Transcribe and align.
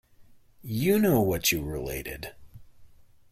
You 0.63 0.97
know 0.97 1.21
what 1.21 1.51
you 1.51 1.61
related. 1.63 2.33